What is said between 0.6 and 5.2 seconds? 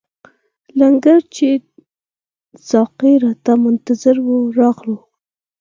لنګر ته چې ساقي راته منتظر وو ورغلو.